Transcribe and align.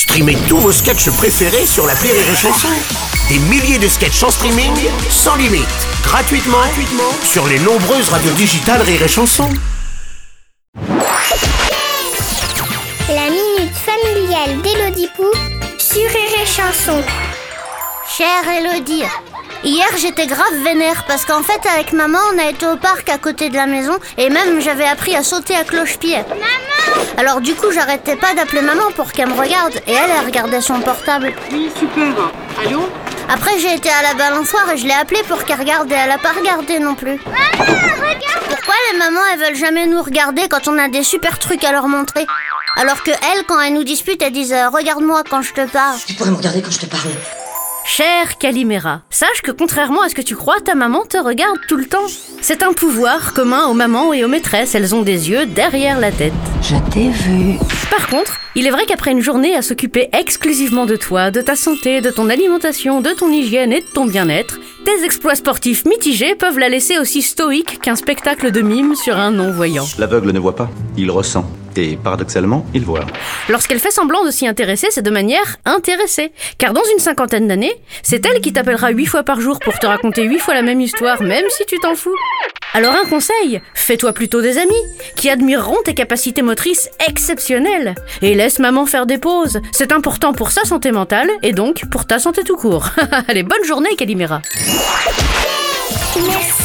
Streamez 0.00 0.38
tous 0.48 0.56
vos 0.56 0.72
sketchs 0.72 1.10
préférés 1.10 1.66
sur 1.66 1.86
la 1.86 1.92
Rire 1.92 2.14
et 2.14 2.34
Chanson. 2.34 2.68
Des 3.28 3.38
milliers 3.38 3.78
de 3.78 3.86
sketchs 3.86 4.22
en 4.22 4.30
streaming, 4.30 4.72
sans 5.10 5.36
limite, 5.36 5.68
gratuitement, 6.02 6.56
sur 7.22 7.46
les 7.46 7.58
nombreuses 7.58 8.08
radios 8.08 8.32
digitales 8.32 8.80
Rire 8.80 9.02
et 9.02 9.08
Chanson. 9.08 9.50
La 13.10 13.28
minute 13.28 13.76
familiale 13.76 14.62
d'Élodie 14.62 15.10
Pou 15.14 15.26
sur 15.76 16.08
Rire 16.08 16.46
Chanson. 16.46 17.02
Chère 18.20 18.52
Elodie, 18.54 19.02
hier 19.64 19.88
j'étais 19.96 20.26
grave 20.26 20.54
vénère 20.62 21.06
parce 21.08 21.24
qu'en 21.24 21.42
fait 21.42 21.66
avec 21.74 21.94
maman 21.94 22.18
on 22.34 22.38
a 22.38 22.50
été 22.50 22.66
au 22.66 22.76
parc 22.76 23.08
à 23.08 23.16
côté 23.16 23.48
de 23.48 23.54
la 23.54 23.64
maison 23.64 23.96
et 24.18 24.28
même 24.28 24.60
j'avais 24.60 24.84
appris 24.84 25.16
à 25.16 25.22
sauter 25.22 25.56
à 25.56 25.64
cloche-pied. 25.64 26.18
Maman 26.28 27.04
Alors 27.16 27.40
du 27.40 27.54
coup 27.54 27.70
j'arrêtais 27.72 28.16
pas 28.16 28.34
d'appeler 28.34 28.60
maman 28.60 28.90
pour 28.94 29.12
qu'elle 29.12 29.28
me 29.28 29.40
regarde 29.40 29.72
et 29.86 29.92
elle, 29.92 30.10
elle 30.18 30.26
regardait 30.26 30.60
son 30.60 30.80
portable. 30.80 31.32
Oui, 31.50 31.70
super. 31.74 32.30
Allô 32.62 32.86
Après 33.30 33.58
j'ai 33.58 33.72
été 33.72 33.88
à 33.88 34.02
la 34.02 34.12
balançoire 34.12 34.70
et 34.70 34.76
je 34.76 34.84
l'ai 34.84 34.92
appelée 34.92 35.22
pour 35.26 35.42
qu'elle 35.44 35.60
regarde 35.60 35.90
et 35.90 35.94
elle 35.94 36.10
a 36.10 36.18
pas 36.18 36.32
regardé 36.32 36.78
non 36.78 36.96
plus. 36.96 37.18
Maman, 37.24 37.64
regarde 37.64 38.44
Pourquoi 38.50 38.74
les 38.92 38.98
mamans 38.98 39.20
elles 39.32 39.38
veulent 39.38 39.56
jamais 39.56 39.86
nous 39.86 40.02
regarder 40.02 40.46
quand 40.50 40.68
on 40.68 40.76
a 40.76 40.88
des 40.88 41.04
super 41.04 41.38
trucs 41.38 41.64
à 41.64 41.72
leur 41.72 41.88
montrer? 41.88 42.26
Alors 42.76 43.02
que 43.02 43.12
elles 43.12 43.46
quand 43.48 43.58
elles 43.62 43.72
nous 43.72 43.84
disputent 43.84 44.20
elles 44.20 44.30
disent 44.30 44.52
euh, 44.52 44.68
regarde-moi 44.68 45.22
quand 45.26 45.40
je 45.40 45.54
te 45.54 45.66
parle. 45.66 45.96
Tu 46.06 46.12
pourrais 46.12 46.32
me 46.32 46.36
regarder 46.36 46.60
quand 46.60 46.70
je 46.70 46.80
te 46.80 46.86
parle. 46.86 47.08
Chère 47.92 48.38
Calimera, 48.38 49.02
sache 49.10 49.42
que 49.42 49.50
contrairement 49.50 50.02
à 50.02 50.08
ce 50.08 50.14
que 50.14 50.22
tu 50.22 50.36
crois, 50.36 50.60
ta 50.60 50.76
maman 50.76 51.04
te 51.04 51.16
regarde 51.16 51.58
tout 51.66 51.76
le 51.76 51.86
temps. 51.86 52.06
C'est 52.40 52.62
un 52.62 52.72
pouvoir 52.72 53.34
commun 53.34 53.66
aux 53.66 53.74
mamans 53.74 54.12
et 54.12 54.24
aux 54.24 54.28
maîtresses, 54.28 54.76
elles 54.76 54.94
ont 54.94 55.02
des 55.02 55.28
yeux 55.28 55.44
derrière 55.44 55.98
la 55.98 56.12
tête. 56.12 56.32
Je 56.62 56.76
t'ai 56.92 57.08
vu. 57.08 57.58
Par 57.90 58.06
contre, 58.06 58.38
il 58.54 58.68
est 58.68 58.70
vrai 58.70 58.86
qu'après 58.86 59.10
une 59.10 59.20
journée 59.20 59.56
à 59.56 59.62
s'occuper 59.62 60.08
exclusivement 60.12 60.86
de 60.86 60.94
toi, 60.94 61.32
de 61.32 61.40
ta 61.40 61.56
santé, 61.56 62.00
de 62.00 62.10
ton 62.10 62.30
alimentation, 62.30 63.00
de 63.00 63.10
ton 63.10 63.28
hygiène 63.28 63.72
et 63.72 63.80
de 63.80 63.88
ton 63.92 64.04
bien-être, 64.04 64.60
tes 64.84 65.04
exploits 65.04 65.34
sportifs 65.34 65.84
mitigés 65.84 66.36
peuvent 66.36 66.60
la 66.60 66.68
laisser 66.68 66.96
aussi 66.96 67.22
stoïque 67.22 67.80
qu'un 67.80 67.96
spectacle 67.96 68.52
de 68.52 68.60
mime 68.60 68.94
sur 68.94 69.18
un 69.18 69.32
non-voyant. 69.32 69.86
L'aveugle 69.98 70.30
ne 70.30 70.38
voit 70.38 70.54
pas, 70.54 70.70
il 70.96 71.10
ressent. 71.10 71.44
Et 71.76 71.96
paradoxalement, 71.96 72.66
il 72.74 72.84
voit. 72.84 73.04
Lorsqu'elle 73.48 73.78
fait 73.78 73.90
semblant 73.90 74.24
de 74.24 74.30
s'y 74.30 74.46
intéresser, 74.46 74.88
c'est 74.90 75.02
de 75.02 75.10
manière 75.10 75.56
intéressée. 75.64 76.32
Car 76.58 76.72
dans 76.72 76.82
une 76.92 76.98
cinquantaine 76.98 77.48
d'années, 77.48 77.74
c'est 78.02 78.24
elle 78.26 78.40
qui 78.40 78.52
t'appellera 78.52 78.90
huit 78.90 79.06
fois 79.06 79.22
par 79.22 79.40
jour 79.40 79.58
pour 79.60 79.78
te 79.78 79.86
raconter 79.86 80.24
huit 80.24 80.38
fois 80.38 80.54
la 80.54 80.62
même 80.62 80.80
histoire, 80.80 81.22
même 81.22 81.44
si 81.50 81.64
tu 81.66 81.78
t'en 81.78 81.94
fous. 81.94 82.14
Alors 82.72 82.94
un 82.94 83.08
conseil, 83.08 83.60
fais-toi 83.74 84.12
plutôt 84.12 84.42
des 84.42 84.58
amis, 84.58 84.70
qui 85.16 85.28
admireront 85.28 85.82
tes 85.84 85.94
capacités 85.94 86.42
motrices 86.42 86.88
exceptionnelles. 87.08 87.94
Et 88.22 88.34
laisse 88.34 88.58
maman 88.58 88.86
faire 88.86 89.06
des 89.06 89.18
pauses. 89.18 89.60
C'est 89.72 89.92
important 89.92 90.32
pour 90.32 90.50
sa 90.50 90.64
santé 90.64 90.92
mentale, 90.92 91.30
et 91.42 91.52
donc 91.52 91.82
pour 91.90 92.06
ta 92.06 92.18
santé 92.18 92.42
tout 92.44 92.56
court. 92.56 92.90
Allez, 93.28 93.42
bonne 93.42 93.64
journée, 93.64 93.96
Calimera. 93.96 94.42
Merci 96.16 96.60